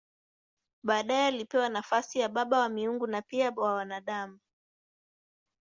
[0.83, 4.39] Baadaye alipewa nafasi ya baba wa miungu na pia wa wanadamu.